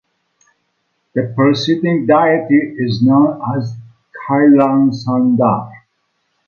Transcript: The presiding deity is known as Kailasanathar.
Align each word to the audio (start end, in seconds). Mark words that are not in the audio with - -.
The 1.13 1.31
presiding 1.35 2.07
deity 2.07 2.73
is 2.79 3.03
known 3.03 3.39
as 3.55 3.75
Kailasanathar. 4.27 5.71